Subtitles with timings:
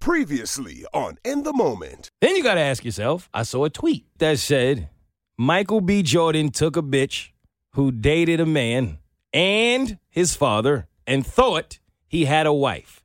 [0.00, 2.10] Previously on In the Moment.
[2.20, 4.88] Then you got to ask yourself I saw a tweet that said
[5.36, 6.02] Michael B.
[6.02, 7.30] Jordan took a bitch
[7.72, 8.98] who dated a man
[9.32, 13.02] and his father and thought he had a wife.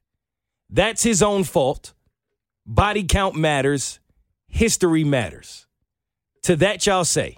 [0.70, 1.94] That's his own fault.
[2.66, 3.99] Body count matters.
[4.48, 5.66] History matters.
[6.44, 7.38] To that, y'all say.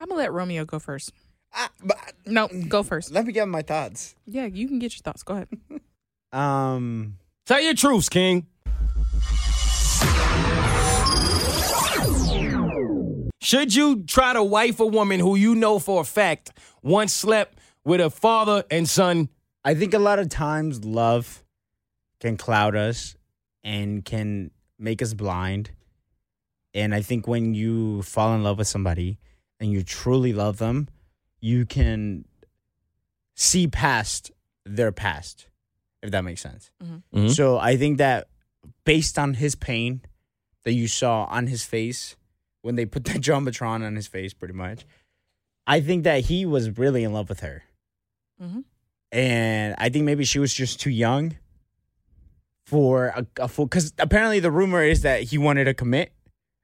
[0.00, 1.12] I'm gonna let Romeo go first.
[1.54, 3.10] Ah, but No, go first.
[3.12, 4.14] let me get my thoughts.
[4.26, 5.22] Yeah, you can get your thoughts.
[5.22, 5.48] Go ahead.
[6.32, 8.46] Um, Tell your truths, King.
[13.40, 17.58] Should you try to wife a woman who you know for a fact once slept
[17.84, 19.28] with a father and son?
[19.64, 21.42] I think a lot of times love
[22.20, 23.16] can cloud us
[23.64, 25.72] and can make us blind.
[26.72, 29.18] And I think when you fall in love with somebody
[29.58, 30.88] and you truly love them,
[31.40, 32.24] you can
[33.34, 34.30] see past
[34.64, 35.48] their past,
[36.02, 36.70] if that makes sense.
[37.14, 37.30] Mhm.
[37.34, 38.28] So I think that
[38.84, 40.02] based on his pain
[40.64, 42.16] that you saw on his face
[42.62, 44.84] when they put that jumbotron on his face, pretty much,
[45.66, 47.62] I think that he was really in love with her.
[48.42, 48.64] Mhm.
[49.12, 51.36] And I think maybe she was just too young
[52.64, 53.66] for a, a full.
[53.66, 56.12] Because apparently the rumor is that he wanted to commit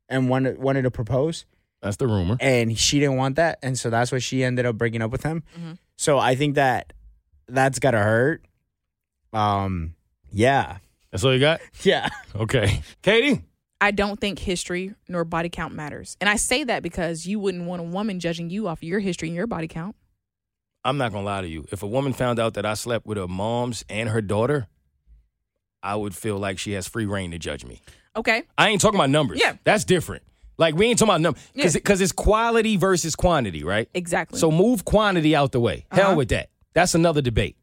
[0.08, 1.44] and wanted wanted to propose,
[1.82, 2.36] That's the rumor.
[2.40, 5.22] and she didn't want that, and so that's why she ended up breaking up with
[5.22, 5.42] him.
[5.58, 5.78] Mhm.
[5.96, 6.92] So I think that
[7.48, 8.44] that's gotta hurt.
[9.32, 9.94] Um.
[10.32, 10.78] Yeah.
[11.10, 11.60] That's all you got?
[11.82, 12.08] Yeah.
[12.36, 12.82] Okay.
[13.02, 13.42] Katie?
[13.80, 17.64] I don't think history nor body count matters, and I say that because you wouldn't
[17.64, 19.94] want a woman judging you off of your history and your body count.
[20.84, 21.64] I'm not gonna lie to you.
[21.70, 24.66] If a woman found out that I slept with her mom's and her daughter,
[25.82, 27.80] I would feel like she has free reign to judge me.
[28.16, 28.42] Okay.
[28.56, 29.38] I ain't talking about numbers.
[29.40, 29.54] Yeah.
[29.64, 30.24] That's different.
[30.56, 31.42] Like we ain't talking about numbers.
[31.54, 32.04] Because Yeah.
[32.04, 33.88] it's quality versus quantity, right?
[33.94, 34.38] Exactly.
[34.40, 35.86] So move quantity out the way.
[35.92, 36.16] Hell Uh-huh.
[36.16, 36.50] with that.
[36.74, 37.56] That's another debate.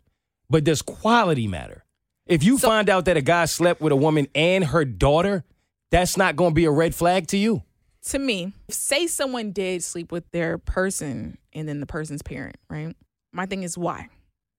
[0.50, 1.84] But does quality matter?
[2.26, 5.44] If you So- find out that a guy slept with a woman and her daughter,
[5.92, 7.64] that's not gonna be a red flag to you.
[8.10, 12.96] to me, say someone did sleep with their person and then the person's parent, right?
[13.34, 14.10] My thing is why?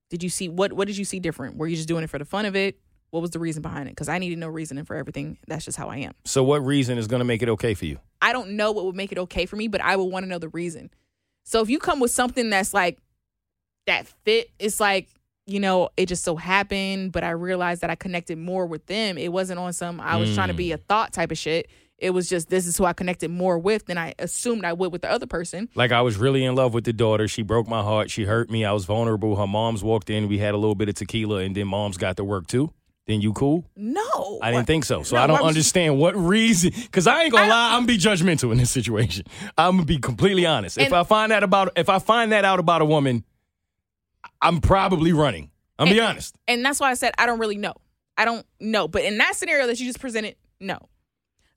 [0.09, 1.55] Did you see what what did you see different?
[1.55, 2.77] Were you just doing it for the fun of it?
[3.11, 3.91] What was the reason behind it?
[3.91, 5.37] Because I need to know reasoning for everything.
[5.47, 6.13] That's just how I am.
[6.25, 7.99] So what reason is gonna make it okay for you?
[8.21, 10.29] I don't know what would make it okay for me, but I would want to
[10.29, 10.89] know the reason.
[11.45, 12.97] So if you come with something that's like
[13.85, 15.07] that fit, it's like,
[15.47, 19.17] you know, it just so happened, but I realized that I connected more with them.
[19.17, 20.73] It wasn't on some I was trying to be mm.
[20.73, 21.69] a thought type of shit.
[21.97, 24.91] It was just this is who I connected more with than I assumed I would
[24.91, 25.69] with the other person.
[25.73, 27.27] Like I was really in love with the daughter.
[27.27, 28.11] She broke my heart.
[28.11, 28.65] She hurt me.
[28.65, 29.35] I was vulnerable.
[29.37, 30.27] Her mom's walked in.
[30.27, 32.71] We had a little bit of tequila, and then mom's got to work too.
[33.07, 33.63] Then you cool?
[33.77, 34.39] No.
[34.43, 35.01] I didn't think so.
[35.01, 36.71] So No, I don't would you- understand what reason.
[36.75, 39.25] Because I ain't gonna lie, I'm gonna be judgmental in this situation.
[39.57, 40.77] I'm gonna be completely honest.
[40.77, 43.23] if I find that about, if I find that out about a woman,
[44.41, 45.51] I'm probably running.
[45.79, 46.35] I'm be honest.
[46.47, 47.73] And that's why I said I don't really know.
[48.17, 48.87] I don't know.
[48.87, 50.79] But in that scenario that you just presented, no.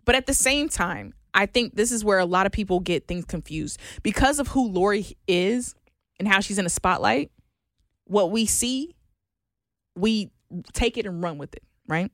[0.05, 3.07] But at the same time, I think this is where a lot of people get
[3.07, 3.79] things confused.
[4.03, 5.75] Because of who Lori is
[6.19, 7.31] and how she's in the spotlight,
[8.05, 8.95] what we see,
[9.97, 10.31] we
[10.73, 12.11] take it and run with it, right?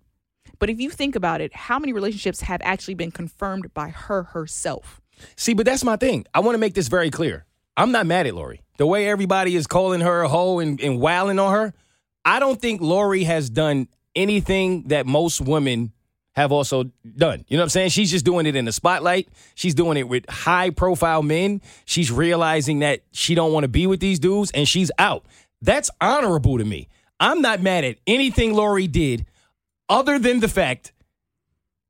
[0.59, 4.25] But if you think about it, how many relationships have actually been confirmed by her
[4.25, 5.01] herself?
[5.37, 6.27] See, but that's my thing.
[6.35, 7.47] I want to make this very clear.
[7.77, 8.63] I'm not mad at Lori.
[8.79, 11.75] The way everybody is calling her a hoe and, and wailing on her,
[12.25, 15.93] I don't think Lori has done anything that most women
[16.35, 16.85] have also
[17.17, 17.45] done.
[17.49, 17.91] You know what I'm saying?
[17.91, 19.29] She's just doing it in the spotlight.
[19.55, 21.63] She's doing it with high profile men.
[21.87, 25.25] She's realizing that she don't want to be with these dudes and she's out.
[25.63, 26.89] That's honorable to me.
[27.19, 29.25] I'm not mad at anything Lori did
[29.89, 30.93] other than the fact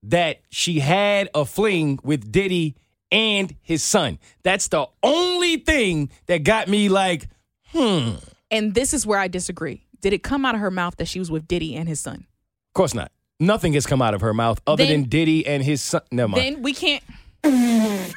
[0.05, 2.77] that she had a fling with Diddy
[3.11, 4.19] and his son.
[4.43, 7.29] That's the only thing that got me like,
[7.69, 8.15] hmm.
[8.51, 9.85] And this is where I disagree.
[10.01, 12.27] Did it come out of her mouth that she was with Diddy and his son?
[12.69, 13.11] Of course not.
[13.41, 16.03] Nothing has come out of her mouth other Then- than Diddy and his son.
[16.11, 16.43] Never mind.
[16.43, 17.03] Then we can't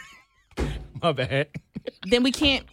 [1.01, 1.47] My bad.
[2.09, 2.65] then we can't.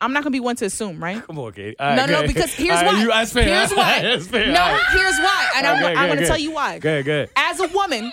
[0.00, 1.24] I'm not gonna be one to assume, right?
[1.24, 1.76] Come on, Kate.
[1.78, 3.00] No, no, because here's right, why.
[3.02, 3.44] You, that's fair.
[3.44, 4.02] Here's why.
[4.02, 4.46] that's fair.
[4.48, 4.82] No, right.
[4.92, 6.26] here's why, and I'm, I'm good, gonna good.
[6.26, 6.78] tell you why.
[6.80, 7.30] Good, good.
[7.36, 8.10] As a woman,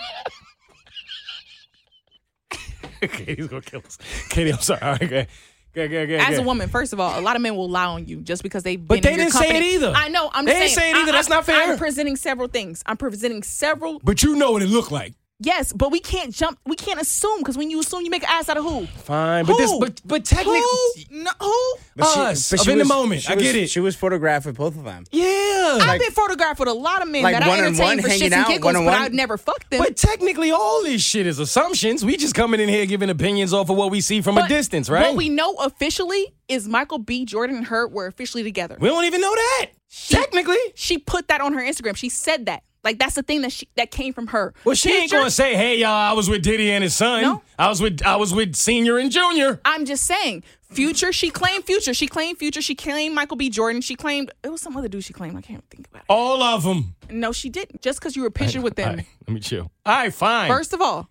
[3.08, 3.98] Katie's gonna kill us.
[4.28, 4.80] Katie, I'm sorry.
[4.82, 5.26] All right, good.
[5.72, 6.20] Good, good, good.
[6.20, 6.38] as good.
[6.40, 8.64] a woman, first of all, a lot of men will lie on you just because
[8.64, 9.92] they've But been in they your didn't say it either.
[9.94, 10.28] I know.
[10.32, 10.94] I'm They just didn't saying.
[10.94, 11.12] say it either.
[11.12, 11.70] I- That's not fair.
[11.72, 12.82] I'm presenting several things.
[12.86, 14.00] I'm presenting several.
[14.02, 15.14] But you know what it looked like.
[15.42, 16.58] Yes, but we can't jump.
[16.66, 18.84] We can't assume because when you assume, you make an ass out of who?
[18.86, 21.22] Fine, but this, but but technically, Who?
[21.22, 21.74] No, who?
[22.02, 23.22] us of in the moment.
[23.22, 23.70] she I was- get it.
[23.70, 25.04] She was photographed with both of them.
[25.12, 25.24] yeah.
[25.60, 28.46] I've been photographed with a lot of men like that I entertain for shits and
[28.46, 29.78] giggles, but I've never fucked them.
[29.80, 32.04] But technically, all this shit is assumptions.
[32.04, 34.88] We just coming in here giving opinions off of what we see from a distance,
[34.88, 35.08] right?
[35.08, 37.24] What we know officially is Michael B.
[37.24, 38.76] Jordan and her were officially together.
[38.80, 39.66] We don't even know that.
[40.08, 40.56] technically.
[40.74, 41.96] She put that on her Instagram.
[41.96, 42.62] She said that.
[42.82, 44.54] Like that's the thing that she that came from her.
[44.64, 47.22] Well, she ain't gonna say, "Hey, y'all, I was with Diddy and his son.
[47.22, 47.42] No.
[47.58, 51.12] I was with I was with Senior and Junior." I'm just saying, Future.
[51.12, 51.92] She claimed Future.
[51.92, 52.62] She claimed Future.
[52.62, 53.50] She claimed Michael B.
[53.50, 53.82] Jordan.
[53.82, 55.04] She claimed it was some other dude.
[55.04, 55.36] She claimed.
[55.36, 56.06] I can't think about it.
[56.08, 56.94] All of them.
[57.10, 57.82] No, she didn't.
[57.82, 58.96] Just because you were pictured with All them.
[58.96, 59.70] right, let me chill.
[59.84, 60.48] All right, fine.
[60.48, 61.10] First of all,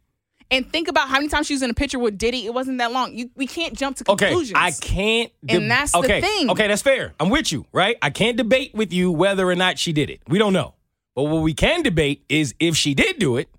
[0.52, 2.46] and think about how many times she was in a picture with Diddy.
[2.46, 3.14] It wasn't that long.
[3.14, 4.58] You, we can't jump to okay, conclusions.
[4.60, 5.32] I can't.
[5.48, 6.50] And that's the thing.
[6.50, 7.14] Okay, that's fair.
[7.20, 7.98] I'm with you, right?
[8.02, 10.22] I can't debate with you whether or not she did it.
[10.28, 10.74] We don't know.
[11.20, 13.50] But what we can debate is if she did do it.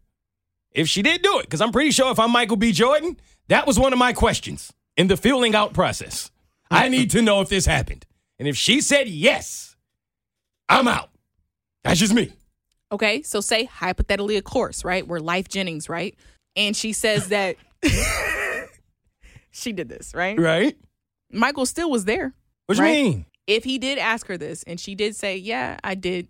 [0.73, 2.73] If she did do it, because I'm pretty sure if I'm Michael B.
[2.73, 3.19] Jordan,
[3.49, 6.31] that was one of my questions in the filling out process.
[6.71, 8.07] I need to know if this happened.
[8.39, 9.77] And if she said yes,
[10.71, 11.11] I'm out.
[11.85, 12.33] That's just me.
[12.93, 15.06] Okay, so say hypothetically, of course, right?
[15.06, 16.17] We're Lyfe Jennings, right?
[16.56, 17.56] And she says that
[19.51, 20.41] she did this, right?
[20.41, 20.79] Right?
[21.31, 22.33] Michael still was there.
[22.65, 23.27] What do you mean?
[23.47, 26.29] If he did ask her this and she did say, Yeah, I did,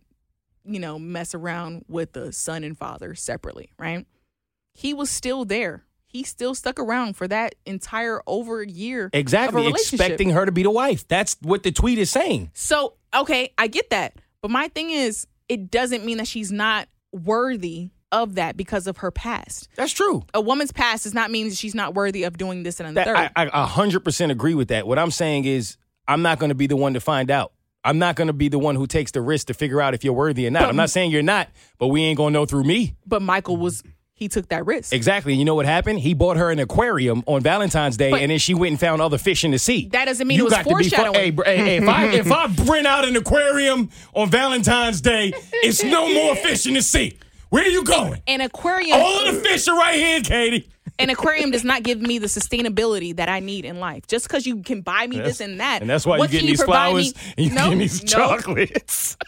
[0.64, 4.06] you know, mess around with the son and father separately, right?
[4.74, 5.84] He was still there.
[6.06, 9.10] He still stuck around for that entire over year.
[9.12, 9.68] Exactly.
[9.68, 11.06] Expecting her to be the wife.
[11.06, 12.50] That's what the tweet is saying.
[12.52, 14.14] So, okay, I get that.
[14.42, 18.98] But my thing is, it doesn't mean that she's not worthy of that because of
[18.98, 19.68] her past.
[19.76, 20.24] That's true.
[20.34, 22.94] A woman's past does not mean that she's not worthy of doing this and the
[22.94, 23.30] That, third.
[23.36, 24.86] I, I 100% agree with that.
[24.86, 25.76] What I'm saying is,
[26.08, 27.52] I'm not going to be the one to find out.
[27.84, 30.04] I'm not going to be the one who takes the risk to figure out if
[30.04, 30.64] you're worthy or not.
[30.68, 31.48] I'm not saying you're not,
[31.78, 32.94] but we ain't going to know through me.
[33.06, 33.82] but Michael was
[34.14, 34.92] he took that risk.
[34.92, 35.32] Exactly.
[35.34, 36.00] You know what happened?
[36.00, 39.00] He bought her an aquarium on Valentine's Day, But- and then she went and found
[39.00, 39.88] other fish in the sea.
[39.92, 41.88] That doesn't mean you it was got to be fu- hey, br- hey, hey, if
[41.88, 46.74] I if I rent out an aquarium on Valentine's Day, it's no more fish in
[46.74, 47.16] the sea.
[47.48, 48.20] Where are you going?
[48.26, 50.68] An aquarium All of the fish are right here, Katie.
[51.00, 54.06] An aquarium does not give me the sustainability that I need in life.
[54.06, 55.80] Just because you can buy me this and that.
[55.80, 58.08] And that's why you can getting these flowers me- and you No, getting these no.
[58.08, 59.16] chocolates.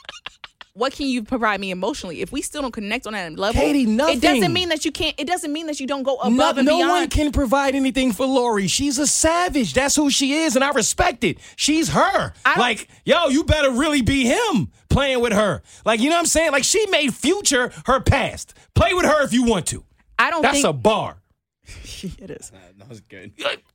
[0.75, 2.23] What can you provide me emotionally?
[2.23, 4.17] If we still don't connect on that level, Katie, nothing.
[4.17, 5.15] It doesn't mean that you can't.
[5.21, 6.91] It doesn't mean that you don't go above No, and no beyond.
[6.91, 8.69] one can provide anything for Lori.
[8.69, 9.75] She's a savage.
[9.75, 11.37] That's who she is, and I respect it.
[11.57, 12.33] She's her.
[12.47, 15.63] I Like, yo, you better really be him playing with her.
[15.85, 16.53] Like, you know what I'm saying?
[16.53, 18.55] Like, she made future her past.
[18.75, 19.85] Play with her if you want to.
[20.19, 21.19] I don't That's think a bar.
[22.03, 22.51] it is.
[22.79, 23.33] That was good.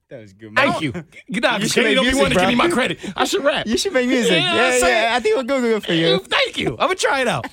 [0.10, 0.56] That was good.
[0.56, 0.92] Thank you.
[1.32, 1.62] Get out.
[1.62, 3.00] You should Katie make don't be music, wanting to give me my credit.
[3.16, 3.66] I should rap.
[3.68, 4.32] You should make music.
[4.34, 5.10] Yeah, Yeah, I'm yeah.
[5.16, 6.20] I think we'll go good for you.
[6.20, 6.72] Thank you.
[6.72, 7.46] I'm gonna try it out.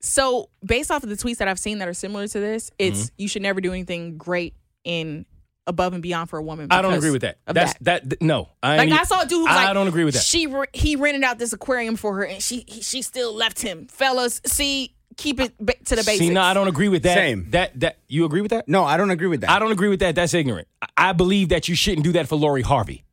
[0.00, 3.04] So based off of the tweets that I've seen that are similar to this, it's
[3.06, 3.14] Mm-hmm.
[3.18, 5.24] you should never do anything great in
[5.66, 6.68] above and beyond for a woman.
[6.70, 7.38] I don't agree with that.
[7.46, 7.84] That's that.
[7.84, 8.10] that.
[8.10, 10.12] th- no, I Like I saw a dude who was I like, don't agree with
[10.14, 10.22] that.
[10.22, 13.86] She he rented out this aquarium for her, and she he, she still left him.
[13.86, 16.18] Fellas, see, keep it ba- to the basics.
[16.18, 17.14] See, no, I don't agree with that.
[17.16, 17.50] Same.
[17.50, 18.68] That that you agree with that?
[18.68, 19.50] No, I don't agree with that.
[19.50, 20.14] I don't agree with that.
[20.14, 20.68] That's ignorant.
[20.82, 23.04] I- I believe that you shouldn't do that for Lori Harvey.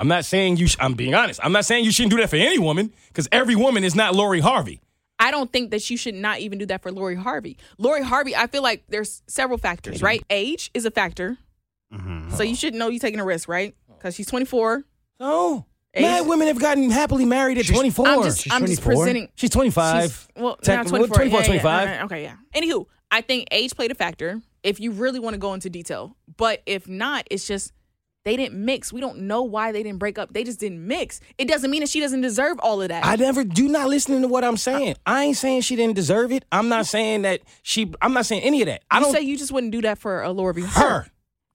[0.00, 0.66] I'm not saying you.
[0.68, 1.40] Sh- I'm being honest.
[1.42, 4.14] I'm not saying you shouldn't do that for any woman because every woman is not
[4.14, 4.80] Lori Harvey.
[5.18, 7.56] I don't think that you should not even do that for Lori Harvey.
[7.78, 10.22] Lori Harvey, I feel like there's several factors, right?
[10.30, 11.38] Age is a factor,
[11.92, 12.34] Mm-hmm.
[12.36, 13.74] so you should know you're taking a risk, right?
[13.88, 14.84] Because she's 24.
[15.18, 15.64] No, Age-
[15.96, 18.06] mad women have gotten happily married at 24.
[18.08, 19.04] I'm just She's I'm just 24?
[19.04, 19.28] presenting.
[19.34, 20.02] She's 25.
[20.02, 21.16] She's- well, Tech- now well, 24.
[21.16, 21.88] 24, yeah, yeah, 25.
[21.88, 22.04] yeah.
[22.04, 22.36] Okay, yeah.
[22.54, 26.16] Anywho, I think age played a factor if you really want to go into detail.
[26.36, 27.72] But if not, it's just
[28.24, 28.92] they didn't mix.
[28.92, 30.34] We don't know why they didn't break up.
[30.34, 31.20] They just didn't mix.
[31.38, 33.06] It doesn't mean that she doesn't deserve all of that.
[33.06, 34.96] I never do not listening to what I'm saying.
[35.06, 36.44] I ain't saying she didn't deserve it.
[36.52, 37.90] I'm not saying that she.
[38.02, 38.82] I'm not saying any of that.
[38.90, 39.12] I you don't.
[39.14, 41.06] say you just wouldn't do that for a Lori Harvey her.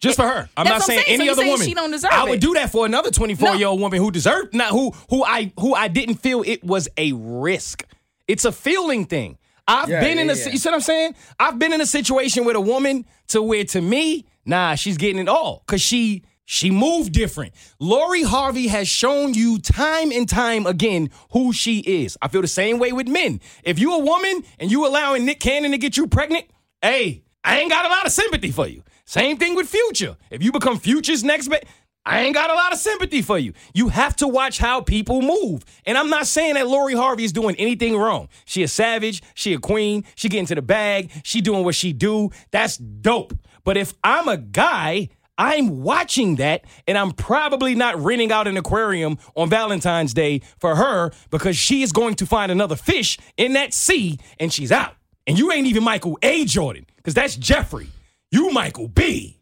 [0.03, 0.49] Just for her.
[0.57, 1.17] I'm That's not what I'm saying saying.
[1.17, 1.67] So any other saying woman.
[1.67, 2.41] she don't deserve I would it.
[2.41, 5.73] do that for another 24 year old woman who deserved not who who I who
[5.73, 7.85] I didn't feel it was a risk.
[8.27, 9.37] It's a feeling thing.
[9.67, 10.49] I've Yeah, been in yeah, a yeah.
[10.49, 11.15] you see what I'm saying?
[11.39, 15.21] I've been in a situation with a woman to where to me, nah, she's getting
[15.21, 17.53] it all cuz she she moved different.
[17.79, 22.17] Lori Harvey has shown you time and time again who she is.
[22.21, 23.39] I feel the same way with men.
[23.63, 26.43] If you a woman and you allowing Nick Cannon to get you pregnant,
[26.81, 28.83] hey, I ain't got a lot of sympathy for you.
[29.05, 30.17] Same thing with Future.
[30.31, 31.61] If you become Future's next ba-
[32.05, 33.53] I ain't got a lot of sympathy for you.
[33.73, 35.63] You have to watch how people move.
[35.85, 38.27] And I'm not saying that Lori Harvey is doing anything wrong.
[38.45, 41.93] She a savage, she a queen, she getting to the bag, she doing what she
[41.93, 42.31] do.
[42.51, 43.33] That's dope.
[43.63, 48.57] But if I'm a guy, I'm watching that and I'm probably not renting out an
[48.57, 53.53] aquarium on Valentine's Day for her because she is going to find another fish in
[53.53, 54.95] that sea and she's out.
[55.25, 56.43] And you ain't even Michael A.
[56.43, 57.87] Jordan, because that's Jeffrey.
[58.33, 59.39] You Michael B.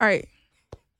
[0.00, 0.26] All right.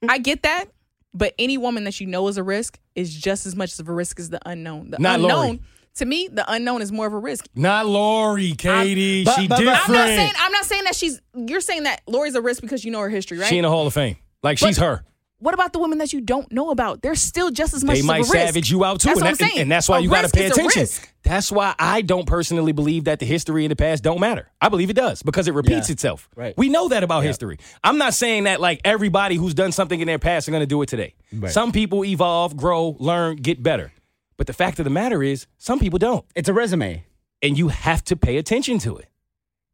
[0.07, 0.67] I get that,
[1.15, 3.93] but any woman that you know is a risk is just as much of a
[3.93, 4.91] risk as the unknown.
[4.91, 5.63] The Not unknown, Lori.
[5.95, 7.47] to me, the unknown is more of a risk.
[7.55, 9.25] Not Lori, Katie.
[9.25, 9.89] but- she but- but- different.
[9.89, 12.85] I'm not saying I'm not saying that she's you're saying that Lori's a risk because
[12.85, 13.49] you know her history, right?
[13.49, 14.17] She in the Hall of Fame.
[14.43, 15.03] Like she's her.
[15.41, 17.03] What about the women that you don't know about?
[17.03, 19.09] They're still just as much They might savage you out too.
[19.09, 19.63] That's and, what I'm that- saying.
[19.63, 20.87] and that's why A you got to pay attention.
[21.23, 24.51] That's why I don't personally believe that the history in the past don't matter.
[24.61, 25.93] I believe it does because it repeats Yeah.
[25.93, 26.29] itself.
[26.37, 26.55] Right.
[26.57, 27.59] We know that about history.
[27.85, 30.67] I'm not saying that like everybody who's done something in their past are going to
[30.67, 31.15] do it today.
[31.33, 31.51] Right.
[31.53, 33.93] Some people evolve, grow, learn, get better.
[34.37, 36.25] But the fact of the matter is, some people don't.
[36.35, 37.05] It's a resume.
[37.43, 39.07] and you have to pay attention to it.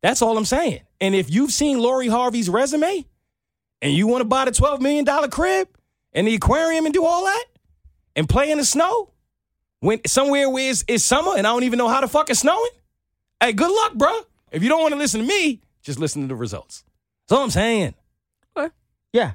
[0.03, 0.81] That's all I'm saying.
[1.01, 3.07] And if you've seen Lori Harvey's resume
[3.83, 5.69] and you want to buy the $12 million crib
[6.13, 7.45] and the aquarium and do all that
[8.15, 9.11] and play in the snow
[9.81, 12.41] when somewhere where it's, it's summer and I don't even know how the fuck it's
[12.41, 12.71] snowing,
[13.41, 14.21] hey, good luck, bro.
[14.51, 16.85] If you don't want to listen to me, just listen to the results.
[17.29, 17.95] That's all I'm saying.
[18.55, 18.73] What?
[19.13, 19.33] Yeah.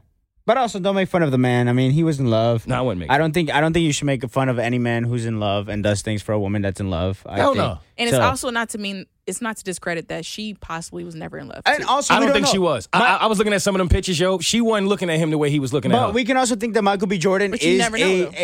[0.47, 1.67] But also don't make fun of the man.
[1.69, 2.65] I mean, he was in love.
[2.67, 4.57] No, I wouldn't make I don't think I don't think you should make fun of
[4.57, 7.21] any man who's in love and does things for a woman that's in love.
[7.29, 7.57] I Hell think.
[7.63, 7.79] no.
[7.97, 11.13] And it's So- also not to mean it's not to discredit that she possibly was
[11.15, 11.61] never in love.
[11.65, 11.87] and too.
[11.87, 12.51] also I we don't think know.
[12.51, 12.89] she was.
[12.91, 14.39] I, I- I was looking at some of them pictures, yo.
[14.39, 16.07] She wasn't looking at him the way he was looking at her.
[16.07, 17.17] But we can also think that Michael B.
[17.17, 18.37] Jordan But is never know, a, though, so-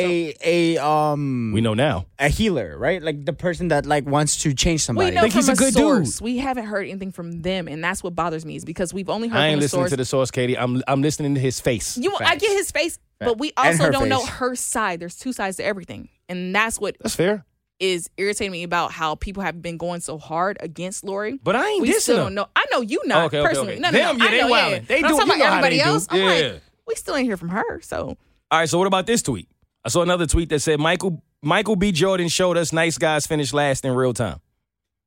[0.43, 2.05] a a um we know now.
[2.19, 3.01] a healer, right?
[3.01, 5.11] Like the person that like wants to change somebody.
[5.11, 5.15] we somebody.
[5.15, 6.13] know think from he's a good source.
[6.17, 6.23] dude.
[6.23, 9.27] We haven't heard anything from them, and that's what bothers me is because we've only
[9.29, 9.89] heard I from ain't the listening source.
[9.91, 10.57] to the source, Katie.
[10.57, 11.97] I'm I'm listening to his face.
[11.97, 14.99] you, I get his face, but we also don't know her side.
[14.99, 17.45] There's two sides to everything, and that's what That's fair.
[17.79, 21.39] Is irritating me about how people have been going so hard against Lori.
[21.43, 22.47] But I ain't we dissing still don't know.
[22.55, 23.73] I know you not oh, Okay, okay, personally.
[23.73, 23.81] okay.
[23.81, 24.25] No, no, Them, no.
[24.25, 24.71] yeah, I they know, wildin'.
[24.71, 24.79] yeah.
[24.87, 25.83] They But I'm do- talking you know about how they everybody do.
[25.83, 26.07] else.
[26.09, 26.25] I'm Yeah.
[26.53, 27.81] like, we still ain't hear from her.
[27.81, 28.17] So
[28.51, 29.47] All right, so what about this tweet?
[29.85, 31.91] I saw another tweet that said Michael Michael B.
[31.91, 34.39] Jordan showed us nice guys finish last in real time.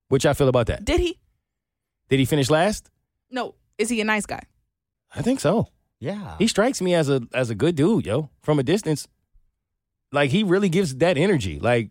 [0.08, 0.84] Which I feel about that.
[0.84, 1.18] did he?
[2.08, 2.88] Did he finish last?
[3.30, 3.54] No.
[3.78, 4.42] Is he a nice guy?
[5.14, 5.68] I think so.
[5.98, 6.36] yeah.
[6.38, 9.08] He strikes me as a as a good dude, yo, from a distance.
[10.12, 11.58] Like he really gives that energy.
[11.58, 11.90] Like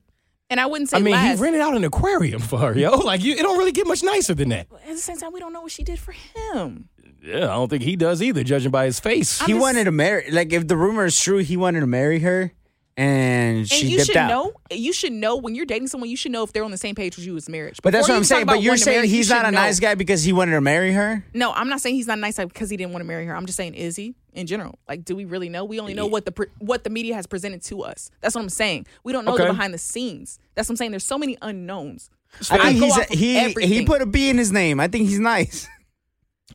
[0.50, 1.38] And I wouldn't say I mean, last.
[1.38, 2.98] he rented out an aquarium for her, yo.
[3.10, 4.68] Like you, it don't really get much nicer than that.
[4.84, 6.90] At the same time, we don't know what she did for him.
[7.24, 9.40] Yeah, I don't think he does either, judging by his face.
[9.42, 12.20] he just- wanted to marry like if the rumor is true, he wanted to marry
[12.20, 12.52] her
[12.98, 14.30] and And she you dipped should out.
[14.30, 14.54] know.
[14.72, 16.10] You should know when you're dating someone.
[16.10, 17.80] You should know if they're on the same page with you as marriage.
[17.82, 18.46] But that's what I'm saying.
[18.46, 20.52] But you're wanting marry, saying you he's not should a nice guy because he wanted
[20.52, 21.24] to marry her?
[21.34, 23.26] No, I'm not saying he's not a nice guy because he didn't want to marry
[23.26, 23.36] her.
[23.36, 24.80] I'm just saying, is he in general?
[24.88, 25.64] Like, do we really know?
[25.66, 28.12] We only know what the pre- what the media has presented to us.
[28.22, 28.86] That's what I'm saying.
[29.04, 29.44] We don't know Okay.
[29.46, 30.40] the behind the scenes.
[30.56, 30.92] That's what I'm saying.
[30.92, 32.10] There's so many unknowns.
[32.52, 34.80] I think go he's a, he he put a B in his name.
[34.80, 35.68] I think he's nice.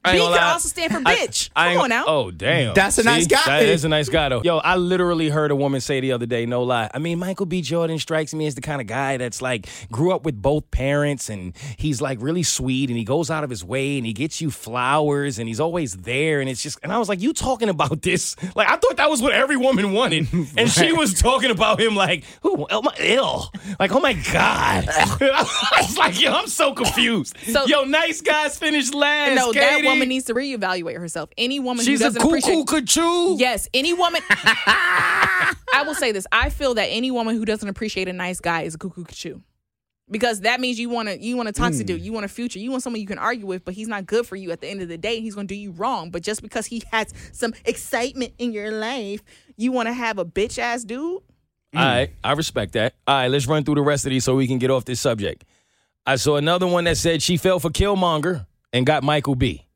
[0.05, 1.51] I ain't B gonna could also stand for bitch.
[1.57, 2.05] I ain't- Come on now.
[2.07, 3.43] Oh damn, That's a nice guy.
[3.47, 4.43] That is a nice guy though.
[4.43, 6.91] Yo, I literally heard a woman say the other day, no lie.
[6.93, 7.63] I mean, Michael B.
[7.63, 11.29] Jordan strikes me as the kind of guy that's like grew up with both parents,
[11.29, 14.41] and he's like really sweet, and he goes out of his way, and he gets
[14.41, 16.79] you flowers, and he's always there, and it's just.
[16.83, 18.37] And I was like, you talking about this?
[18.55, 20.27] Like I thought that was what every woman wanted,
[20.59, 22.67] and she was talking about him like, who?
[22.71, 23.51] Oh my, ill.
[23.81, 24.85] Like, oh my god.
[24.89, 27.37] I was like, yo, I'm so confused.
[27.47, 29.37] So- yo, nice guys finish last.
[29.37, 29.87] no, that Katie.
[29.95, 31.31] Woman needs to reevaluate herself.
[31.39, 33.37] Any woman She's who doesn't cuckoo appreciate cuckoo.
[33.37, 34.21] Yes, any woman.
[34.31, 38.63] I will say this: I feel that any woman who doesn't appreciate a nice guy
[38.63, 39.43] is a cuckoo chew,
[40.11, 41.95] because that means you want to you want a toxic hmm.
[41.95, 44.07] dude, you want a future, you want someone you can argue with, but he's not
[44.07, 45.21] good for you at the end of the day.
[45.21, 46.11] He's going to do you wrong.
[46.11, 49.23] But just because he has some excitement in your life,
[49.57, 51.23] you want to have a bitch ass dude.
[51.77, 52.95] All right, I respect that.
[53.07, 55.01] All right, let's run through the rest of these so we can get off this
[55.01, 55.45] subject.
[56.07, 59.67] I saw another one that said she fell for Killmonger and got Michael B.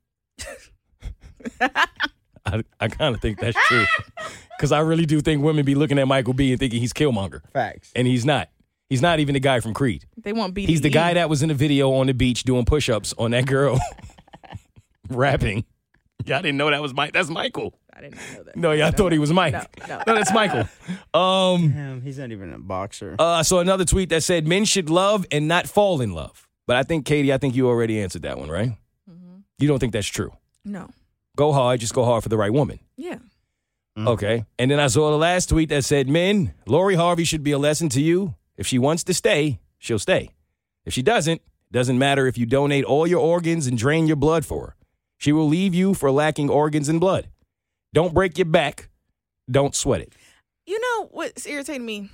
[1.60, 3.84] I, I kind of think that's true
[4.56, 7.42] because I really do think women be looking at Michael B and thinking he's Killmonger,
[7.52, 7.92] Facts.
[7.94, 8.48] and he's not.
[8.88, 10.06] He's not even the guy from Creed.
[10.16, 10.66] They want BDE.
[10.66, 13.44] He's the guy that was in the video on the beach doing push-ups on that
[13.44, 13.78] girl,
[15.10, 15.66] rapping.
[16.24, 17.12] Y'all didn't know that was Mike.
[17.12, 17.78] That's Michael.
[17.92, 18.56] I didn't know that.
[18.56, 19.52] No, y'all thought he was Mike.
[19.52, 20.02] No, no.
[20.06, 20.68] no that's Michael.
[21.12, 21.70] Um.
[21.70, 23.14] Damn, he's not even a boxer.
[23.18, 26.48] Uh, I saw another tweet that said men should love and not fall in love.
[26.66, 28.72] But I think, Katie, I think you already answered that one, right?
[29.58, 30.32] You don't think that's true.
[30.64, 30.90] No.
[31.38, 32.80] Go hard, just go hard for the right woman.
[32.96, 33.18] Yeah.
[33.96, 34.08] Mm.
[34.08, 34.44] Okay.
[34.58, 37.58] And then I saw the last tweet that said, Men, Lori Harvey should be a
[37.58, 38.34] lesson to you.
[38.56, 40.30] If she wants to stay, she'll stay.
[40.84, 41.40] If she doesn't,
[41.70, 44.76] doesn't matter if you donate all your organs and drain your blood for her.
[45.16, 47.28] She will leave you for lacking organs and blood.
[47.94, 48.88] Don't break your back.
[49.48, 50.12] Don't sweat it.
[50.66, 52.10] You know what's irritating me?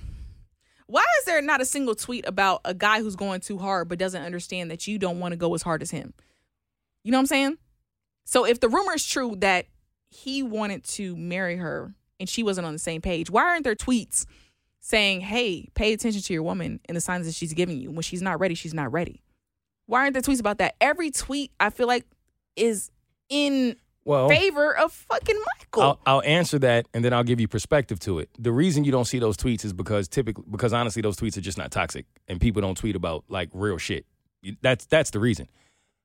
[0.85, 3.97] Why is there not a single tweet about a guy who's going too hard but
[3.97, 6.13] doesn't understand that you don't want to go as hard as him?
[7.03, 7.57] You know what I'm saying?
[8.25, 9.67] So if the rumor is true that
[10.09, 13.75] he wanted to marry her and she wasn't on the same page, why aren't there
[13.75, 14.25] tweets
[14.79, 17.91] saying, "Hey, pay attention to your woman and the signs that she's giving you.
[17.91, 19.21] When she's not ready, she's not ready."
[19.87, 20.75] Why aren't there tweets about that?
[20.81, 22.05] Every tweet I feel like
[22.55, 22.89] is
[23.29, 25.83] in Well, favor of fucking Michael.
[25.83, 28.29] I'll, I'll answer that and then I'll give you perspective to it.
[28.39, 31.41] The reason you don't see those tweets is because typically, because honestly, those tweets are
[31.41, 34.05] just not toxic and people don't tweet about like real shit.
[34.61, 35.47] That's that's the reason.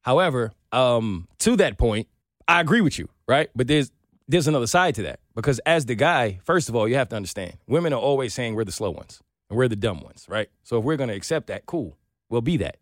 [0.02, 2.08] However, um, to that point,
[2.48, 3.50] I agree with you, right?
[3.54, 3.90] But there's
[4.28, 7.16] there's another side to that because as the guy, first of all, you have to
[7.16, 10.48] understand, women are always saying we're the slow ones and we're the dumb ones, right?
[10.62, 11.96] So if we're going to accept that, cool,
[12.28, 12.76] we'll be that.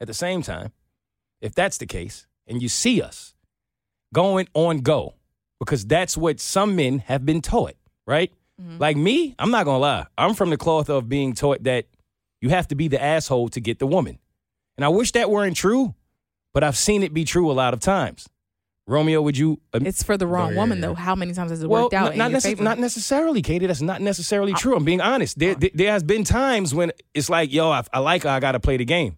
[0.00, 0.72] At the same time,
[1.42, 3.34] if that's the case, and you see us
[4.14, 5.14] going on go,
[5.60, 7.74] because that's what some men have been taught,
[8.06, 8.32] right?
[8.78, 10.06] Like me, I'm not gonna lie.
[10.16, 11.86] I'm from the cloth of being taught that
[12.40, 14.18] you have to be the asshole to get the woman.
[14.78, 15.94] And I wish that weren't true,
[16.54, 18.26] but I've seen it be true a lot of times.
[18.86, 19.60] Romeo, would you?
[19.72, 20.88] um, it's for the wrong yeah, woman yeah.
[20.88, 20.94] though.
[20.94, 23.42] How many times has it well, worked out not, in not, your necess- not necessarily,
[23.42, 23.66] Katie.
[23.66, 24.76] That's not necessarily true.
[24.76, 25.38] I'm being honest.
[25.38, 28.28] There, there, there has been times when it's like, yo, I, I like her.
[28.28, 29.16] I got to play the game.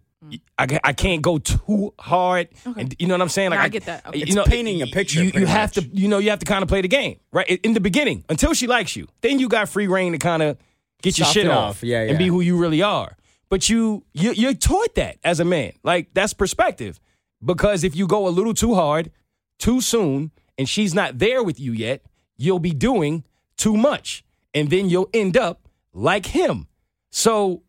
[0.57, 3.51] I, I can't go too hard, and you know what I'm saying.
[3.51, 4.05] No, I get that.
[4.07, 4.17] Okay.
[4.17, 5.85] You It's know, painting a picture, You, you have much.
[5.85, 7.47] to, you know, you have to kind of play the game, right?
[7.47, 10.57] In the beginning, until she likes you, then you got free reign to kind of
[11.01, 11.83] get your shit off, off.
[11.83, 13.15] Yeah, and be who you really are.
[13.49, 15.73] But you, you, you're taught that as a man.
[15.83, 16.99] Like that's perspective,
[17.43, 19.11] because if you go a little too hard,
[19.59, 22.01] too soon, and she's not there with you yet,
[22.37, 23.23] you'll be doing
[23.57, 26.67] too much, and then you'll end up like him.
[27.09, 27.63] So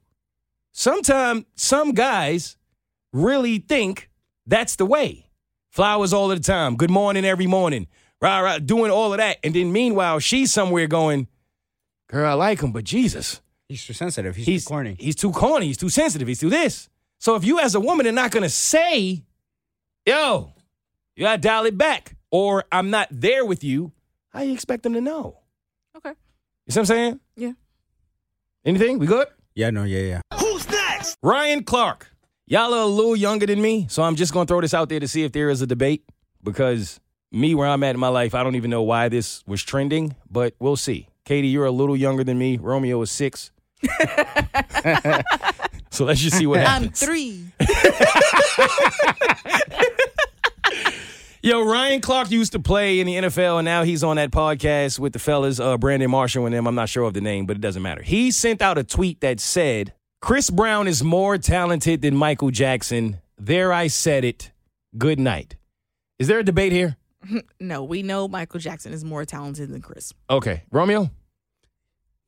[0.73, 2.57] sometimes some guys
[3.13, 4.11] really think
[4.47, 5.27] that's the way.
[5.71, 6.77] Flowers all the time.
[6.77, 7.87] Good morning every morning.
[8.21, 9.39] Rah, rah, doing all of that.
[9.45, 11.29] And then meanwhile, she's somewhere going,
[12.09, 13.43] Girl, I like him, but Jesus.
[13.69, 14.35] He's too sensitive.
[14.35, 14.97] He's, He's too corny.
[14.99, 15.67] He's too corny.
[15.67, 16.27] He's too sensitive.
[16.27, 16.89] He's too this.
[17.19, 19.25] So if you as a woman are not gonna say,
[20.09, 20.55] yo,
[21.17, 23.93] you gotta dial it back, or I'm not there with you,
[24.31, 25.39] how you expect them to know?
[25.97, 26.15] okay.
[26.67, 27.21] You see what I'm saying?
[27.37, 27.53] Yeah.
[28.65, 28.99] Anything?
[28.99, 29.29] We good?
[29.55, 30.21] Yeah, no, yeah, yeah.
[30.41, 31.17] Who's next?
[31.23, 32.11] Ryan Clark.
[32.47, 35.01] Y'all are a little younger than me, so I'm just gonna throw this out there
[35.01, 36.05] to see if there is a debate.
[36.43, 37.01] Because
[37.31, 40.17] me, where I'm at in my life, I don't even know why this was trending,
[40.31, 41.09] but we'll see.
[41.27, 42.57] Katie, you're a little younger than me.
[42.57, 43.51] Romeo is six.
[45.99, 47.03] so let's just see what happens.
[47.03, 47.45] I'm three.
[51.43, 55.01] Yo, Ryan Clark used to play in the NFL, and now he's on that podcast
[55.01, 56.69] with the fellas, uh, Brandon Marshall and them.
[56.69, 58.03] I'm not sure of the name, but it doesn't matter.
[58.03, 63.19] He sent out a tweet that said, Chris Brown is more talented than Michael Jackson.
[63.37, 64.53] There I said it.
[64.97, 65.57] Good night.
[66.21, 66.97] Is there a debate here?
[67.61, 70.13] No, we know Michael Jackson is more talented than Chris.
[70.31, 70.63] Okay.
[70.71, 71.11] Romeo?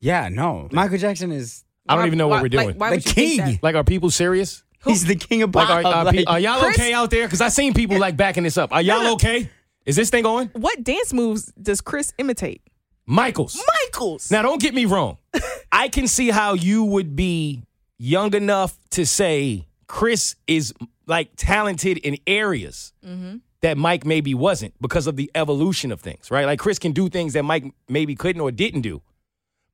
[0.01, 0.67] Yeah, no.
[0.73, 2.67] Michael Jackson is I don't even know what we're doing.
[2.67, 3.51] Like, why The would you think king.
[3.53, 3.63] that?
[3.63, 4.63] Like, are people serious?
[4.85, 7.27] he's the king of Like, are, are, like- are y'all Chris- okay out there?
[7.27, 8.73] Because I seen people like backing this up.
[8.73, 9.49] Are y'all okay?
[9.85, 10.47] Is this thing on?
[10.53, 12.61] What dance moves does Chris imitate?
[13.05, 13.59] Michaels.
[13.83, 14.31] Michaels.
[14.31, 15.17] Now, don't get me wrong.
[15.71, 17.63] I can see how you would be
[17.97, 20.73] young enough to say Chris is
[21.07, 23.37] like talented in areas mm-hmm.
[23.61, 26.45] that Mike maybe wasn't because of the evolution of things, right?
[26.45, 29.01] Like Chris can do things that Mike maybe couldn't or didn't do,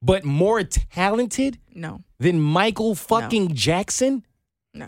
[0.02, 4.24] but more talented no, than Michael fucking Jackson.
[4.74, 4.88] no.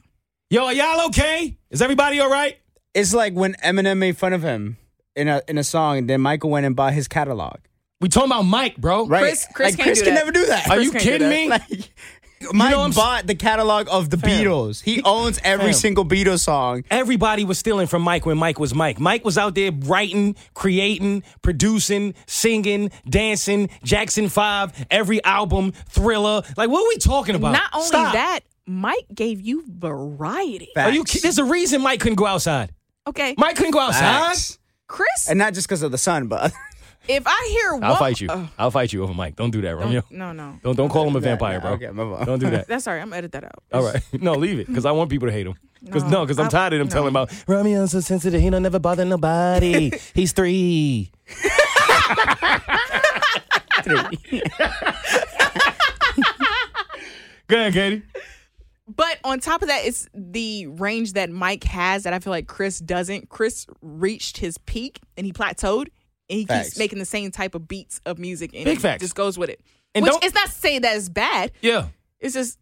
[0.49, 1.57] Yo, are y'all okay?
[1.69, 2.57] Is everybody all right?
[2.93, 4.77] it's like when Eminem made fun of him
[5.15, 7.57] in a in a song, and then Michael went and bought his catalog.
[8.01, 9.05] We talking about Mike, bro.
[9.05, 9.21] Right?
[9.21, 10.19] Chris- Chris like, can't Chris do can that.
[10.21, 10.67] never do that.
[10.69, 11.69] Are Chris you can't do kidding that.
[11.69, 11.77] me?
[11.77, 11.93] Like,
[12.53, 14.29] Mike know what I'm s- bought the catalog of the Fam.
[14.43, 14.81] Beatles.
[14.83, 15.73] He owns every Fam.
[15.73, 16.83] single Beatles song.
[16.89, 18.99] Everybody was stealing from Mike when Mike was Mike.
[18.99, 23.69] Mike was out there writing, creating, producing, singing, dancing.
[23.83, 26.41] Jackson 5, every album, thriller.
[26.57, 27.51] Like, what are we talking about?
[27.53, 28.13] Not only Stop.
[28.13, 30.69] that, Mike gave you variety.
[30.75, 31.21] Are you Facts.
[31.21, 32.71] There's a reason Mike couldn't go outside.
[33.07, 34.01] Okay, Mike couldn't go outside.
[34.27, 34.59] Facts.
[34.87, 35.27] Chris.
[35.29, 36.51] And not just because of the sun, but
[37.09, 38.29] if I hear one, I'll fight you.
[38.29, 39.35] uh, I'll fight you over Mike.
[39.35, 40.01] Don't do that, Romeo.
[40.01, 40.59] don't, no, no.
[40.63, 41.71] Don't don't call him a vampire, bro.
[41.71, 42.25] Okay, move on.
[42.25, 42.67] Don't do that.
[42.69, 43.01] That's all right.
[43.01, 43.63] I'm gonna edit that out.
[43.73, 44.01] All right.
[44.21, 44.67] No, leave it.
[44.67, 45.55] Because I want people to hate him.
[45.83, 46.91] Because no, No, because I'm tired of them no.
[46.91, 48.41] telling about Romeo's so sensitive.
[48.41, 49.91] He don't never bother nobody.
[50.13, 51.09] He's three.
[53.83, 54.41] three.
[57.47, 58.03] Go ahead, Katie.
[58.87, 62.47] But on top of that, it's the range that Mike has that I feel like
[62.47, 63.29] Chris doesn't.
[63.29, 65.87] Chris reached his peak and he plateaued,
[66.29, 66.69] and he Facts.
[66.69, 69.01] keeps making the same type of beats of music, and Big it facts.
[69.01, 69.61] just goes with it.
[69.95, 71.51] And Which don't- is not to say that it's bad.
[71.61, 71.87] Yeah.
[72.19, 72.59] It's just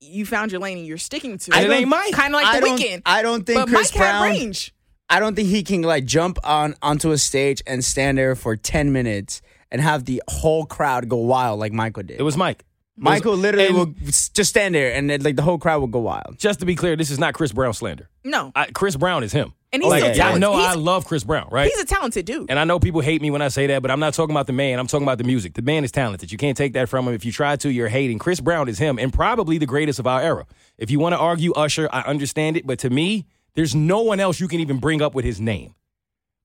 [0.00, 1.64] you found your lane and you're sticking to it.
[1.64, 2.12] it ain't Mike.
[2.12, 3.02] Kind of like I the don't, Weeknd.
[3.06, 4.14] I don't think but Chris Mike Brown.
[4.14, 4.74] had range.
[5.08, 8.56] I don't think he can like jump on onto a stage and stand there for
[8.56, 12.20] ten minutes and have the whole crowd go wild like Michael did.
[12.20, 12.64] It was Mike.
[12.98, 15.98] Michael literally and- will just stand there and then, like the whole crowd will go
[16.00, 16.38] wild.
[16.38, 18.08] Just to be clear, this is not Chris Brown slander.
[18.24, 19.52] No, I, Chris Brown is him.
[19.72, 21.70] and he's Like, still yeah, y'all know he's, I love Chris Brown, right?
[21.70, 22.48] he's a talented dude.
[22.50, 24.46] And I know people hate me when I say that, but I'm not talking about
[24.46, 24.78] the man.
[24.78, 25.54] I'm talking about the music.
[25.54, 26.32] The man is talented.
[26.32, 27.12] You can't take that from him.
[27.14, 28.18] If you try to, you're hating.
[28.18, 30.46] Chris Brown is him and probably the greatest of our era.
[30.78, 32.66] If you want to argue Usher, I understand it.
[32.66, 35.74] But to me, There's no one else you can even bring up with his name.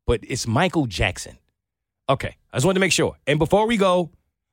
[0.08, 1.38] But it's Michael Jackson.
[2.10, 3.16] Okay, I just wanted to make sure.
[3.28, 4.12] And before we go,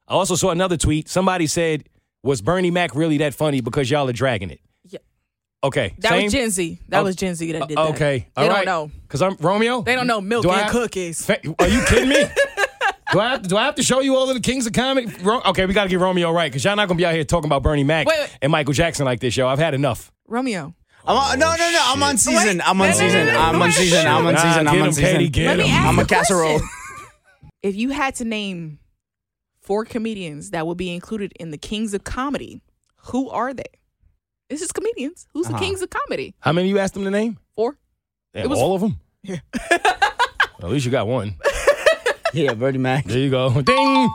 [0.09, 1.09] I also saw another tweet.
[1.09, 1.89] Somebody said,
[2.23, 4.99] "Was Bernie Mac really that funny because y'all are dragging it?" Yeah.
[5.63, 6.25] Okay, That same?
[6.25, 6.79] was Gen Z.
[6.89, 7.95] That Oh, was Gen Z that did Uh, that.
[7.95, 8.91] Okay, They all don't know.
[9.03, 9.83] Because I'm Romeo.
[9.83, 11.25] They don't know milk Do and have- cookies.
[11.25, 12.25] Fa- Are you kidding me?
[13.13, 14.73] do I have to, do I have to show you all of the kings of
[14.73, 15.09] comedy?
[15.23, 17.25] Ro- okay, we got to get Romeo right because y'all not gonna be out here
[17.25, 18.39] talking about Bernie Mac Wait, wait.
[18.41, 19.47] and Michael Jackson like this, yo.
[19.49, 20.11] I've had enough.
[20.27, 20.75] Romeo.
[21.07, 21.83] I'm on, no, no, no.
[21.87, 22.61] I'm on season.
[22.65, 23.27] I'm on season.
[23.27, 23.39] no, no.
[23.41, 24.07] I'm on season.
[24.07, 24.69] I'm on season.
[24.69, 25.33] I'm on him, Katie, season.
[25.33, 26.59] get Let me ask I'm you a casserole.
[26.59, 26.69] question.
[27.63, 28.79] If you had to name
[29.61, 32.63] four comedians that will be included in the Kings of Comedy,
[32.97, 33.65] who are they?
[34.49, 35.27] This is comedians.
[35.35, 35.59] Who's Uh-huh.
[35.59, 36.35] the Kings of Comedy?
[36.41, 37.39] How many you asked them to name?
[37.55, 37.77] Four.
[38.35, 38.99] Yeah, It was- all of them.
[39.23, 39.41] Yeah.
[39.71, 41.37] at least you got one.
[42.35, 43.07] Yeah, Bernie Mac.
[43.07, 43.49] There you go.
[43.63, 44.11] Ding.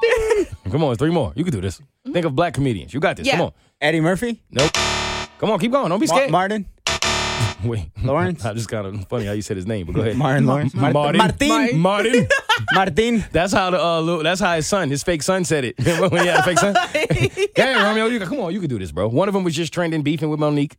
[0.69, 1.33] Come on, three more.
[1.35, 1.81] You can do this.
[2.11, 2.93] Think of black comedians.
[2.93, 3.25] You got this.
[3.25, 3.37] Yeah.
[3.37, 3.51] Come on.
[3.81, 4.39] Eddie Murphy.
[4.51, 4.71] Nope.
[5.39, 5.89] Come on, keep going.
[5.89, 6.29] Don't be Ma- scared.
[6.31, 6.67] Martin.
[7.69, 8.43] Wait, Lawrence?
[8.45, 10.17] I just kind of funny how you said his name, but go ahead.
[10.17, 10.73] Martin Lawrence.
[10.73, 11.17] Mar- Martin.
[11.17, 11.77] Martin.
[11.79, 12.27] Martin.
[12.73, 13.25] Martin.
[13.31, 15.75] That's how the uh, Lou- that's how his son, his fake son, said it.
[15.79, 16.75] Remember when he had a fake son?
[17.57, 19.07] yeah, Romeo, you, come on, you can do this, bro.
[19.07, 20.75] One of them was just trending, beefing with Mo'Nique.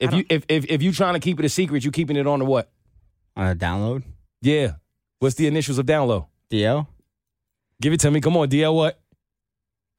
[0.00, 2.26] If you if if if you trying to keep it a secret, you keeping it
[2.26, 2.70] on the what?
[3.36, 4.02] On a download.
[4.40, 4.72] Yeah.
[5.20, 6.26] What's the initials of download?
[6.50, 6.86] DL.
[7.80, 8.20] Give it to me.
[8.20, 8.74] Come on, DL.
[8.74, 9.00] What?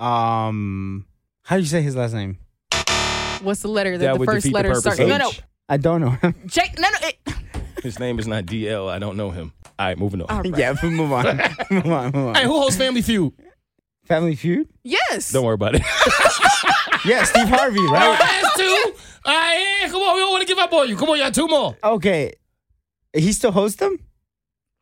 [0.06, 1.06] Um,
[1.44, 2.38] how do you say his last name?
[3.42, 5.00] What's the letter that That the first letter purpose starts?
[5.00, 5.32] of No, no.
[5.74, 5.76] H.
[5.76, 6.36] I don't know him.
[6.46, 7.08] Jake, no, no.
[7.08, 7.18] It,
[7.84, 8.90] His name is not DL.
[8.90, 9.52] I don't know him.
[9.80, 10.30] All right, moving on.
[10.30, 10.58] All right.
[10.58, 11.26] yeah, move on.
[11.72, 12.12] move on.
[12.12, 12.36] Move on.
[12.36, 13.34] Hey, who hosts Family Feud?
[14.06, 14.68] Family Feud.
[14.84, 15.32] yes.
[15.32, 15.82] Don't worry about it.
[17.06, 18.18] Yeah, Steve Harvey, right?
[18.18, 18.94] That's two.
[19.26, 20.16] All right, yeah, come on.
[20.16, 20.96] We don't want to give up on you.
[20.96, 21.76] Come on, you got two more.
[21.84, 22.32] okay.
[23.14, 23.98] He still hosts them.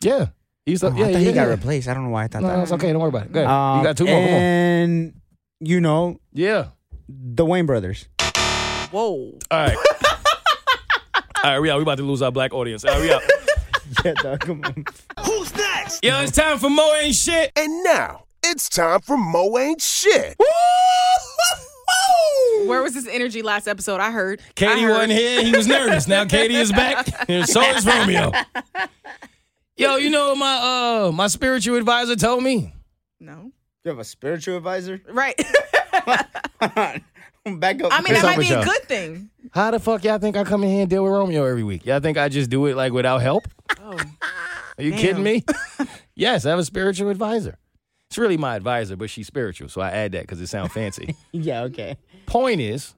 [0.03, 0.27] Yeah.
[0.65, 1.45] He's Oh, yeah, I thought yeah, he got yeah.
[1.49, 1.87] replaced.
[1.87, 2.59] I don't know why I thought No, that.
[2.63, 2.91] it's okay.
[2.91, 3.31] Don't worry about it.
[3.31, 3.51] Go ahead.
[3.51, 4.13] Um, you got two more.
[4.15, 4.29] Come on.
[4.29, 5.13] And
[5.59, 6.67] you know Yeah.
[7.09, 8.07] the Wayans brothers.
[8.91, 9.37] Whoa.
[9.49, 9.77] All right.
[11.43, 11.77] All right, we out.
[11.77, 12.85] We about to lose our black audience.
[12.85, 13.21] All right, we out.
[14.05, 14.85] yeah, dog, come on.
[15.25, 16.03] Who's next?
[16.03, 17.51] Yo, it's time for Mo Ain't Shit.
[17.55, 20.35] And now it's time for Mo Ain't Shit.
[22.65, 23.99] Where was this energy last episode?
[23.99, 24.39] I heard.
[24.55, 24.91] Katie I heard.
[24.91, 25.43] wasn't here.
[25.43, 26.07] He was nervous.
[26.07, 27.07] Now Katie is back.
[27.29, 28.31] And so is Romeo.
[29.77, 32.73] Yo, you know what my uh my spiritual advisor told me?
[33.19, 33.51] No.
[33.83, 35.01] You have a spiritual advisor?
[35.09, 35.39] Right.
[37.59, 37.91] Back up.
[37.91, 38.63] I mean, that might be a y'all?
[38.63, 39.29] good thing.
[39.51, 41.85] How the fuck y'all think I come in here and deal with Romeo every week?
[41.85, 43.47] Y'all think I just do it like without help?
[43.79, 43.97] Oh.
[44.77, 44.99] Are you Damn.
[44.99, 45.43] kidding me?
[46.15, 47.57] yes, I have a spiritual advisor.
[48.09, 51.15] It's really my advisor, but she's spiritual, so I add that because it sounds fancy.
[51.31, 51.97] yeah, okay.
[52.25, 52.93] Point is,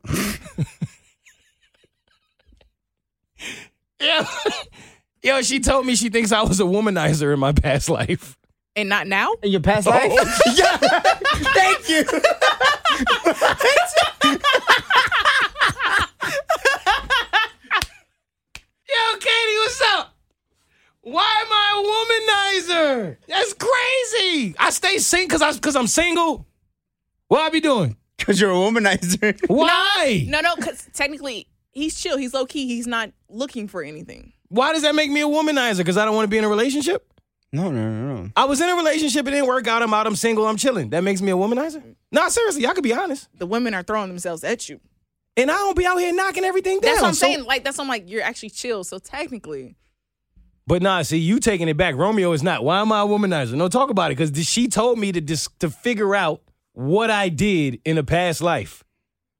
[3.99, 4.25] yeah,
[5.21, 8.37] yo, she told me she thinks I was a womanizer in my past life.
[8.75, 9.33] And not now?
[9.43, 10.11] In your past life?
[10.11, 10.77] Oh, yeah.
[11.53, 12.03] Thank you.
[18.89, 20.15] Yo, Katie, what's up?
[21.03, 23.17] Why am I a womanizer?
[23.27, 24.55] That's crazy.
[24.57, 26.47] I stay single because I because I'm single.
[27.27, 27.97] What I be doing?
[28.15, 29.37] Because you're a womanizer.
[29.47, 30.25] Why?
[30.29, 32.15] No, no, because technically he's chill.
[32.15, 32.67] He's low key.
[32.67, 34.31] He's not looking for anything.
[34.47, 35.79] Why does that make me a womanizer?
[35.79, 37.05] Because I don't want to be in a relationship.
[37.51, 38.29] No, no, no, no.
[38.37, 39.81] I was in a relationship, it didn't work out.
[39.83, 40.07] I'm out.
[40.07, 40.47] I'm single.
[40.47, 40.91] I'm chilling.
[40.91, 41.83] That makes me a womanizer.
[42.13, 43.27] No, seriously, I could be honest.
[43.37, 44.79] The women are throwing themselves at you.
[45.35, 46.91] And I don't be out here knocking everything down.
[46.91, 47.43] That's what I'm So- saying.
[47.43, 48.09] Like that's what I'm like.
[48.09, 48.85] You're actually chill.
[48.85, 49.75] So technically,
[50.65, 51.95] But nah, see, you taking it back.
[51.95, 52.63] Romeo is not.
[52.63, 53.53] Why am I a womanizer?
[53.53, 54.17] No, talk about it.
[54.17, 56.41] Because she told me to dis- to figure out
[56.73, 58.83] what I did in a past life.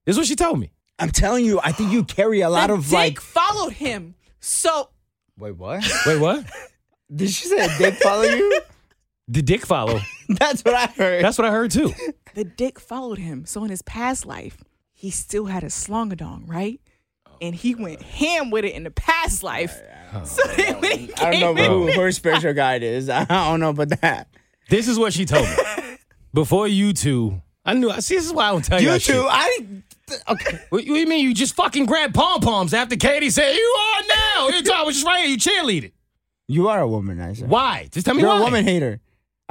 [0.05, 0.71] This is what she told me.
[0.99, 3.19] I'm telling you, I think you carry a lot the of dick like.
[3.21, 4.15] followed him.
[4.41, 4.89] So
[5.37, 5.83] Wait, what?
[6.05, 6.45] Wait, what?
[7.15, 8.61] Did she say a dick follow you?
[9.27, 9.99] the dick follow.
[10.29, 11.23] That's what I heard.
[11.23, 11.93] That's what I heard too.
[12.35, 13.45] the dick followed him.
[13.45, 14.57] So in his past life,
[14.93, 16.79] he still had a slongadong, right?
[17.43, 19.79] And he went ham with it in the past life.
[20.25, 23.09] So then when he I don't know came in- who her spiritual guide is.
[23.09, 24.27] I don't know about that.
[24.69, 25.55] This is what she told me.
[26.35, 27.89] Before you two, I knew.
[27.99, 28.91] See, this is why I don't tell you.
[28.91, 29.83] You two, I didn't.
[30.29, 30.51] Okay.
[30.69, 31.23] What, what do you mean?
[31.23, 34.47] You just fucking grabbed pom poms after Katie said you are now.
[34.49, 35.29] You I was just right here.
[35.29, 35.93] You cheerleaded.
[36.47, 37.47] You are a womanizer.
[37.47, 37.87] Why?
[37.91, 38.39] Just tell me You're why.
[38.39, 38.99] a woman hater.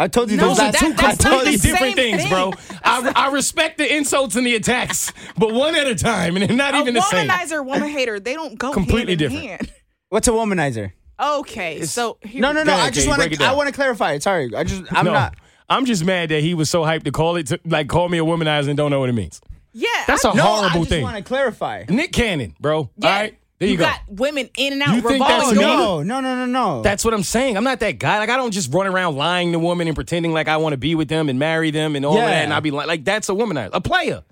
[0.03, 2.53] I told you No, those Those are are that- two completely different same things, bro.
[2.85, 6.57] I, I respect the insults and the attacks, but one at a time, and they're
[6.57, 7.29] not a even the same.
[7.29, 9.47] womanizer, woman hater, they don't go Completely hand in different.
[9.61, 9.73] hand.
[10.09, 10.93] What's a womanizer?
[11.21, 12.73] Okay, so here, No, no, no.
[12.73, 13.45] Ahead, I just want to.
[13.45, 14.23] I want to clarify it.
[14.23, 14.83] Sorry, I just.
[14.93, 15.35] I'm no, not.
[15.69, 18.19] I'm just mad that he was so hyped to call it, to, like call me
[18.19, 19.41] a womanizer and don't know what it means.
[19.73, 20.99] Yeah, That's I- a No, horrible thing.
[20.99, 21.85] I just want to clarify.
[21.89, 22.91] Nick Cannon, bro.
[22.97, 23.85] yeah, All right, there you, go.
[23.85, 24.97] got women in and out.
[24.97, 25.55] You think that's me?
[25.63, 25.67] doors.
[25.67, 26.83] no, no, no, no, no.
[26.83, 27.57] That's what I'm saying.
[27.57, 28.19] I'm not that guy.
[28.19, 30.77] Like I don't just run around lying to women and pretending like I want to
[30.77, 32.27] be with them and marry them and all of Yeah.
[32.27, 32.45] that.
[32.45, 34.25] And I be like, like that's a womanizer, a player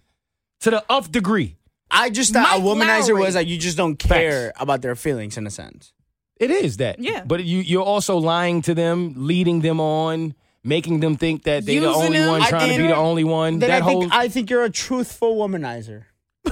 [0.61, 1.57] to the of degree.
[1.93, 3.23] I just thought a womanizer Lowry.
[3.23, 5.93] was like you just don't care about their feelings in a sense.
[6.39, 6.99] It is that.
[6.99, 7.23] Yeah.
[7.25, 11.81] But you you're also lying to them, leading them on, making them think that they're
[11.81, 12.29] the only them.
[12.31, 13.61] one trying to be the only one.
[13.61, 16.05] Then that I whole think I think you're a truthful womanizer.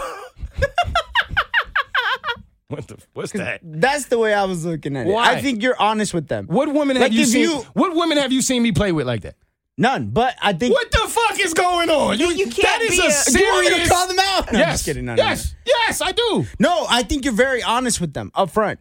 [2.77, 3.61] what the, what's that?
[3.63, 5.11] That's the way I was looking at it.
[5.11, 5.33] Why?
[5.35, 6.47] I think you're honest with them.
[6.49, 7.43] What women have Like, you if seen?
[7.51, 9.37] you- what women have you seen me play with like that?
[9.81, 12.19] None, but I think What the fuck is going on?
[12.19, 13.33] You, you can't that is be a a- serious.
[13.33, 14.53] Do you want me to call them out?
[14.53, 15.05] No, I'm yes, just kidding.
[15.05, 15.29] No, no, no.
[15.31, 16.45] yes, yes, I do.
[16.59, 18.81] No, I think you're very honest with them up front.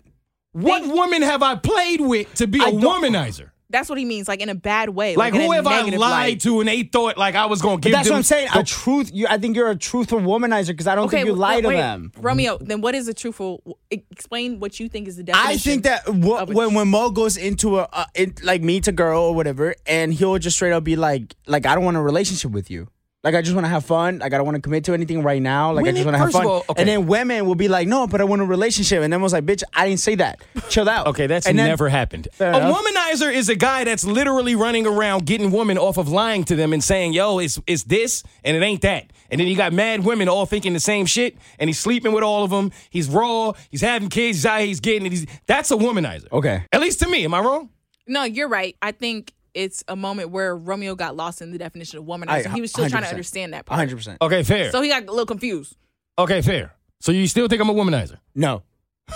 [0.53, 3.51] What woman have I played with to be a I don't- womanizer?
[3.69, 5.15] That's what he means, like in a bad way.
[5.17, 6.39] Like, in who a have I lied light.
[6.41, 8.47] to and they thought like I was gonna But give that's them what I'm saying.
[8.53, 9.09] the- A truth.
[9.13, 11.67] You, I think you're a truthful womanizer because I don't think you wait, lie to
[11.67, 12.11] wait, them.
[12.17, 13.77] Romeo, then what is a truthful?
[13.91, 15.51] Explain what you think is the definition.
[15.51, 18.61] I think that wh- of a when when Mo goes into a, a it, like
[18.61, 21.83] meets a girl or whatever, and he'll just straight up be like, like I don't
[21.83, 22.87] want a relationship with you.
[23.27, 24.19] Like I just want to have fun.
[24.19, 25.73] Like I don't want to commit to anything right now.
[25.73, 26.45] Like I just want to have fun.
[26.45, 26.81] all, okay.
[26.81, 29.03] And then women will be like, no, but I want a relationship.
[29.03, 30.39] And then I was like, bitch, I didn't say that.
[30.69, 31.07] Chill out.
[31.07, 32.29] Okay, that's And then- never happened.
[32.39, 36.55] A womanizer is a guy that's literally running around getting women off of lying to
[36.55, 39.73] them and saying, "Yo, it's it's this and it ain't that." And then you got
[39.73, 42.71] mad women all thinking the same shit, and he's sleeping with all of them.
[42.89, 43.51] He's raw.
[43.69, 44.37] He's having kids.
[44.37, 44.61] He's out.
[44.61, 45.11] He's getting it.
[45.11, 46.31] He's, that's a womanizer.
[46.31, 46.63] Okay.
[46.71, 47.25] At least to me.
[47.25, 47.69] Am I wrong?
[48.09, 48.77] no, you're right.
[48.81, 52.47] I think it's a moment where Romeo got lost in the definition of womanizer.
[52.47, 53.77] I- he was still trying to understand that part.
[53.79, 53.95] 100.
[53.97, 54.71] percent Okay, fair.
[54.71, 55.75] So he got a little confused.
[56.19, 56.73] Okay, fair.
[57.01, 58.17] So you still think I'm a womanizer?
[58.35, 58.63] No,
[59.09, 59.15] All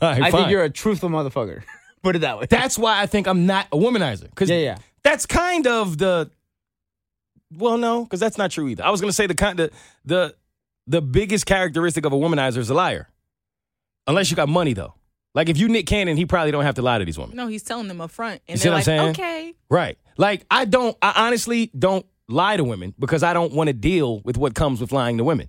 [0.00, 0.32] right, I fine.
[0.32, 1.62] think you're a truthful motherfucker.
[2.02, 2.46] Put it that way.
[2.48, 4.28] That's why I think I'm not a womanizer.
[4.28, 4.78] Because Yeah, yeah.
[5.04, 6.30] that's kind of the.
[7.56, 8.84] Well, no, because that's not true either.
[8.84, 9.70] I was gonna say the kind the
[10.04, 10.34] the
[10.86, 13.08] the biggest characteristic of a womanizer is a liar,
[14.06, 14.94] unless you got money though.
[15.34, 17.46] Like if you Nick Cannon, he probably don't have to lie to these women, No,
[17.46, 19.28] he's telling them up front, and see they're what I'm like, saying?
[19.28, 19.98] "Okay." right?
[20.18, 20.96] Like I don't.
[21.00, 24.80] I honestly don't lie to women because I don't want to deal with what comes
[24.80, 25.48] with lying to women.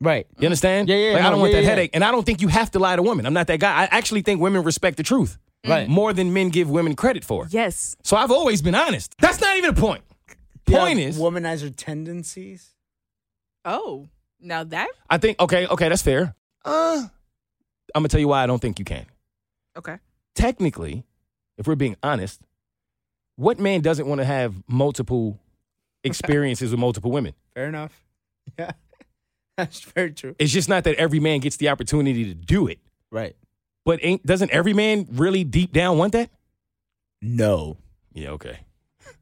[0.00, 0.26] Right.
[0.38, 0.88] You understand?
[0.88, 1.70] Yeah, yeah, Like I don't want yeah, that yeah.
[1.70, 3.24] headache, and I don't think you have to lie to women.
[3.26, 3.72] I'm not that guy.
[3.82, 5.88] I actually think women respect the truth, Right.
[5.88, 7.46] More than men give women credit for.
[7.50, 7.96] Yes.
[8.04, 9.14] So I've always been honest.
[9.18, 10.04] That's not even a point.
[10.68, 12.70] You Point have is, womanizer tendencies.
[13.64, 14.08] Oh,
[14.40, 16.34] now that I think okay, okay, that's fair.
[16.64, 17.02] Uh,
[17.94, 19.06] I'm gonna tell you why I don't think you can.
[19.76, 19.98] Okay.
[20.34, 21.04] Technically,
[21.58, 22.40] if we're being honest,
[23.36, 25.38] what man doesn't want to have multiple
[26.04, 27.34] experiences with multiple women?
[27.54, 28.02] Fair enough.
[28.56, 28.70] Yeah,
[29.56, 30.36] that's very true.
[30.38, 32.78] It's just not that every man gets the opportunity to do it.
[33.10, 33.34] Right.
[33.84, 36.30] But ain't doesn't every man really deep down want that?
[37.20, 37.76] No.
[38.12, 38.60] Yeah, okay.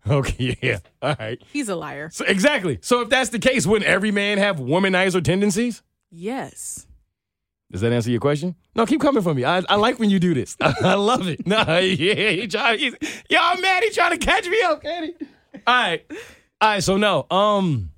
[0.06, 0.80] Okay, yeah.
[1.00, 1.42] All right.
[1.50, 2.10] He's a liar.
[2.12, 2.78] So exactly.
[2.82, 5.82] So if that's the case, wouldn't every man have womanizer tendencies?
[6.10, 6.86] Yes.
[7.74, 8.54] Does that answer your question?
[8.76, 9.42] No, keep coming for me.
[9.44, 10.56] I, I like when you do this.
[10.60, 11.44] I, love it.
[11.46, 12.94] No, yeah, he try, he's,
[13.28, 13.82] y'all mad?
[13.82, 15.14] He trying to catch me up, can he?
[15.66, 16.06] All right,
[16.60, 16.84] all right.
[16.84, 17.90] So no, um,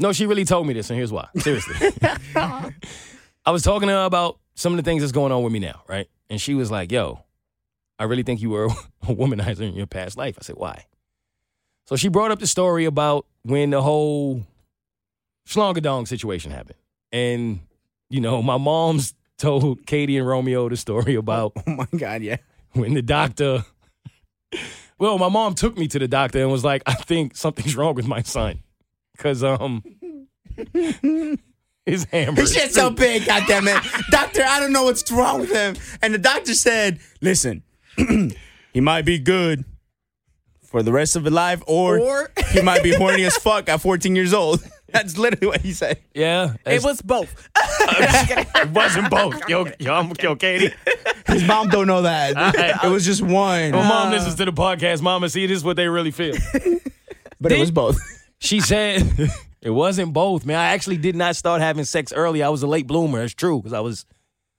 [0.00, 1.28] no, she really told me this, and here's why.
[1.36, 1.90] Seriously,
[2.34, 2.72] I
[3.52, 5.84] was talking to her about some of the things that's going on with me now,
[5.86, 6.08] right?
[6.28, 7.22] And she was like, "Yo,
[8.00, 8.70] I really think you were a
[9.06, 10.86] womanizer in your past life." I said, "Why?"
[11.86, 14.44] So she brought up the story about when the whole
[15.46, 16.78] Schlongadong situation happened,
[17.12, 17.60] and
[18.12, 22.22] you know, my mom's told Katie and Romeo the story about Oh my God.
[22.22, 22.36] Yeah.
[22.72, 23.64] when the doctor.
[24.98, 27.94] Well, my mom took me to the doctor and was like, "I think something's wrong
[27.94, 28.62] with my son,
[29.16, 29.82] because um,
[31.86, 34.10] his hammer." His is shit's so big, goddammit.
[34.10, 35.74] Doctor, I don't know what's wrong with him.
[36.02, 37.64] And the doctor said, listen,
[37.96, 39.64] he might be good
[40.72, 43.80] for the rest of his life, or, Or- he might be horny as fuck at
[43.80, 44.60] 14 years old.
[44.92, 45.98] That's literally what he said.
[46.14, 47.48] Yeah, It was both.
[47.58, 49.48] It wasn't both.
[49.48, 50.72] Yo, yo, I'm yo, Katie.
[51.26, 52.34] His mom don't know that.
[52.84, 53.70] It was just one.
[53.72, 55.00] My mom listens to the podcast.
[55.02, 56.34] Mama, see, this is what they really feel.
[57.40, 57.98] But it was both.
[58.38, 59.02] She said
[59.62, 60.58] it wasn't both, man.
[60.58, 62.42] I actually did not start having sex early.
[62.42, 63.22] I was a late bloomer.
[63.22, 64.04] It's true because I was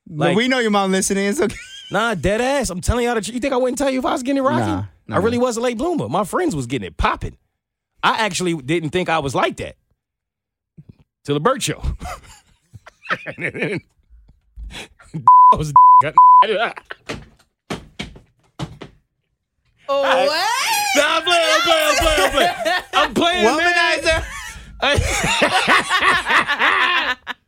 [0.08, 1.28] But like, we know your mom listening.
[1.28, 1.56] It's okay.
[1.91, 2.69] Nah, dead ass.
[2.69, 3.22] I'm telling y'all the.
[3.34, 4.67] You think I wouldn't tell you if I was getting it rocking?
[4.67, 5.15] Nah, nah.
[5.15, 6.10] I really was a late bloomer.
[6.10, 7.38] My friends was getting it popping.
[8.02, 9.76] I actually didn't think I was like that
[11.24, 11.82] till the bird show.
[13.28, 13.80] I
[15.56, 15.74] was
[19.89, 20.50] Oh, what?
[20.96, 22.54] Nah, I'm playing, I'm playing, I'm playing, I'm playing.
[22.93, 24.24] I'm playing, man.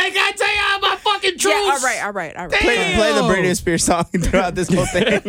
[0.00, 0.06] Womanizer.
[0.06, 1.54] I gotta tell y'all my fucking truth.
[1.54, 2.60] Yeah, all right, all right, all right.
[2.60, 3.30] Play, play the Damn.
[3.30, 5.20] Britney Spears song throughout this whole thing.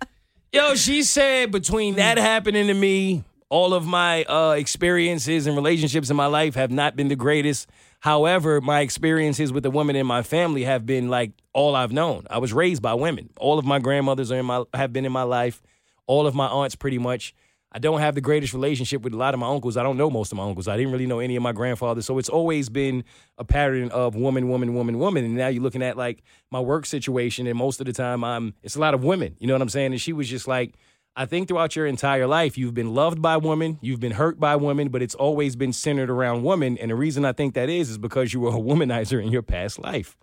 [0.52, 6.10] Yo, she said between that happening to me, all of my uh, experiences and relationships
[6.10, 7.68] in my life have not been the greatest.
[8.00, 12.26] However, my experiences with the women in my family have been like all I've known.
[12.30, 13.30] I was raised by women.
[13.38, 15.62] All of my grandmothers are in my have been in my life.
[16.06, 17.34] All of my aunts, pretty much.
[17.72, 19.76] I don't have the greatest relationship with a lot of my uncles.
[19.76, 20.68] I don't know most of my uncles.
[20.68, 22.06] I didn't really know any of my grandfathers.
[22.06, 23.04] So it's always been
[23.38, 25.24] a pattern of woman, woman, woman, woman.
[25.24, 28.54] And now you're looking at like my work situation, and most of the time I'm
[28.62, 29.36] it's a lot of women.
[29.38, 29.92] You know what I'm saying?
[29.92, 30.74] And she was just like,
[31.16, 34.54] I think throughout your entire life, you've been loved by women, you've been hurt by
[34.56, 36.78] women, but it's always been centered around women.
[36.78, 39.42] And the reason I think that is is because you were a womanizer in your
[39.42, 40.16] past life.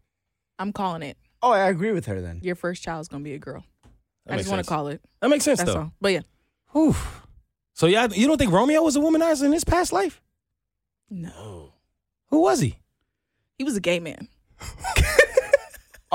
[0.59, 1.17] I'm calling it.
[1.41, 2.39] Oh, I agree with her then.
[2.41, 3.65] Your first child's gonna be a girl.
[4.25, 5.01] That I makes just want to call it.
[5.19, 5.79] That makes sense That's though.
[5.79, 5.93] all.
[5.99, 6.21] But yeah,
[6.73, 6.95] Whew.
[7.73, 10.21] So yeah, you don't think Romeo was a womanizer in his past life?
[11.09, 11.73] no, oh.
[12.29, 12.77] Who was he?
[13.57, 14.27] he was a gay man.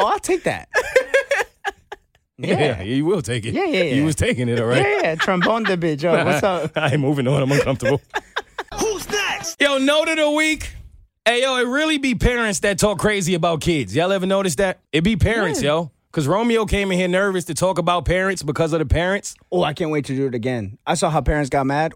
[0.01, 0.69] Oh, I'll take that.
[2.41, 3.53] Yeah, you will take it.
[3.53, 4.05] Yeah, yeah, He yeah.
[4.05, 4.81] was taking it, all right.
[4.81, 5.15] Yeah, yeah.
[5.17, 6.05] Trombone the bitch.
[6.05, 6.71] Yo, what's up?
[6.77, 7.43] I ain't moving on.
[7.43, 8.01] I'm uncomfortable.
[8.79, 9.61] Who's next?
[9.61, 10.73] yo, note of the week.
[11.25, 13.93] Hey, yo, it really be parents that talk crazy about kids.
[13.97, 14.79] Y'all ever notice that?
[14.93, 15.91] It be parents, yo.
[16.11, 19.35] Because Romeo came in here nervous to talk about parents because of the parents.
[19.53, 20.79] Oh, I can't wait to do it again.
[20.87, 21.93] I saw how parents got mad.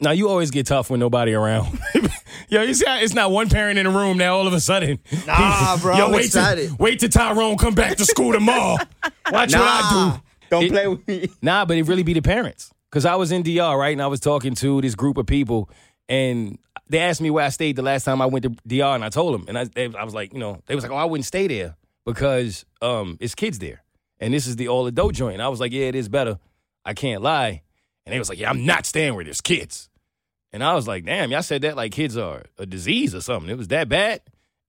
[0.00, 1.78] Now, you always get tough when nobody around.
[2.48, 4.60] yo, you see how it's not one parent in the room now all of a
[4.60, 4.98] sudden.
[5.26, 6.68] Nah, bro, Yo, I'm wait excited.
[6.68, 8.76] Till, wait till Tyrone come back to school tomorrow.
[9.32, 10.22] Watch what I do.
[10.50, 11.28] Don't It- play with me.
[11.42, 12.70] Nah, but it really be the parents.
[12.90, 13.92] Cause I was in DR, right?
[13.92, 15.68] And I was talking to this group of people
[16.08, 19.04] and they asked me where I stayed the last time I went to DR and
[19.04, 19.46] I told them.
[19.48, 21.48] And I, they, I was like, you know, they was like, oh, I wouldn't stay
[21.48, 23.82] there because um, it's kids there.
[24.20, 25.40] And this is the all adult joint.
[25.40, 26.38] I was like, yeah, it is better.
[26.84, 27.62] I can't lie.
[28.06, 29.88] And they was like, yeah, I'm not staying where there's kids.
[30.52, 33.50] And I was like, damn, y'all said that like kids are a disease or something.
[33.50, 34.20] It was that bad.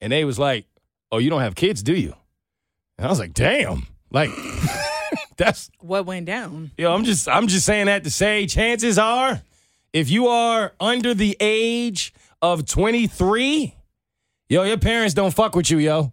[0.01, 0.65] And they was like,
[1.11, 2.15] oh, you don't have kids, do you?
[2.97, 3.87] And I was like, damn.
[4.11, 4.29] Like,
[5.37, 6.71] that's What went down?
[6.77, 9.41] Yo, I'm just I'm just saying that to say chances are
[9.93, 13.73] if you are under the age of 23,
[14.49, 16.11] yo, your parents don't fuck with you, yo.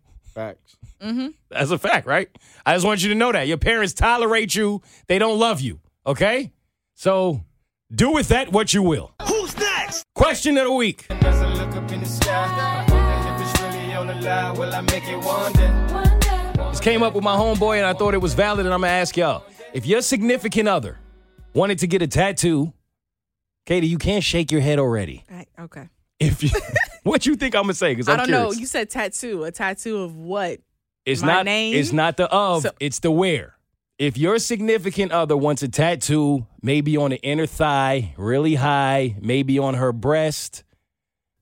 [1.02, 1.34] Facts.
[1.50, 2.28] That's a fact, right?
[2.64, 3.48] I just want you to know that.
[3.48, 6.52] Your parents tolerate you, they don't love you, okay?
[6.94, 7.44] So
[7.92, 9.12] do with that what you will.
[9.26, 10.04] Who's next?
[10.14, 11.06] Question of the week.
[11.10, 14.56] As I look up in the sky, I wonder if it's really on the line.
[14.58, 16.68] Will I make it one day?
[16.70, 18.92] This came up with my homeboy and I thought it was valid and I'm gonna
[18.92, 19.44] ask y'all.
[19.72, 20.98] If your significant other
[21.54, 22.72] wanted to get a tattoo,
[23.66, 25.24] Katie, you can't shake your head already.
[25.30, 25.88] I, okay.
[26.18, 26.50] If you,
[27.02, 27.92] what you think I'm gonna say?
[27.92, 28.54] Because I don't curious.
[28.54, 28.58] know.
[28.58, 29.44] You said tattoo.
[29.44, 30.60] A tattoo of what?
[31.04, 31.44] It's my not.
[31.46, 31.74] name?
[31.76, 32.62] It's not the of.
[32.62, 33.56] So- it's the where.
[33.98, 39.58] If your significant other wants a tattoo, maybe on the inner thigh, really high, maybe
[39.60, 40.64] on her breast,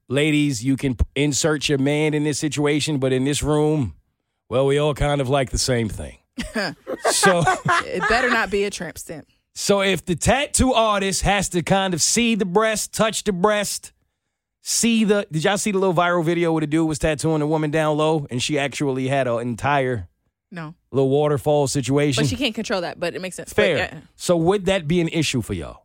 [0.09, 2.99] ladies, you can insert your man in this situation.
[2.99, 3.95] But in this room,
[4.51, 6.19] well, we all kind of like the same thing.
[7.11, 7.43] so,
[7.87, 9.27] It better not be a tramp stamp.
[9.55, 13.93] so if the tattoo artist has to kind of see the breast, touch the breast,
[14.63, 15.27] see the.
[15.31, 17.97] Did y'all see the little viral video where the dude was tattooing a woman down
[17.97, 20.09] low, and she actually had an entire
[20.51, 22.23] No, little waterfall situation.
[22.23, 22.99] but she can't control that.
[23.01, 23.51] But it makes sense.
[23.53, 23.77] But, Fair.
[23.77, 23.99] yeah.
[24.17, 25.85] So would that be an issue for y'all?